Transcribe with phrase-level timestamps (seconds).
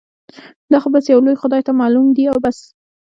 [0.71, 2.57] دا خو بس يو لوی خدای ته معلوم دي او بس.